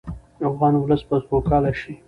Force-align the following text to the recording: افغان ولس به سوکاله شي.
افغان 0.49 0.73
ولس 0.75 1.01
به 1.07 1.17
سوکاله 1.27 1.71
شي. 1.81 1.93